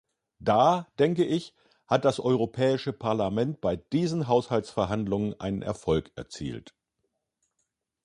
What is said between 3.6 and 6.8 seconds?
bei diesen Haushaltsverhandlungen einen Erfolg erzielt.